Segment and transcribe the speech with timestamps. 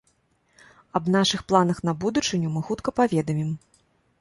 [0.99, 3.57] Аб нашых планах на будучыню мы хутка паведамім.